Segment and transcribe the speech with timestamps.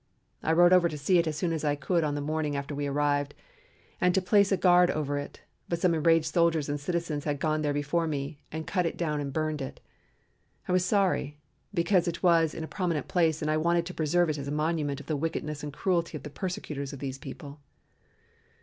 [0.41, 2.73] I rode over to see it as soon as I could on the morning after
[2.73, 3.35] we arrived,
[4.01, 7.61] and to place a guard over it, but some enraged soldiers and citizens had gone
[7.61, 9.79] there before me and cut it down and burnt it.
[10.67, 11.37] I was sorry,
[11.71, 14.99] because it was in a prominent place and I wanted it preserved as a monument
[14.99, 17.59] of the wickedness and cruelty of the persecutors of these people.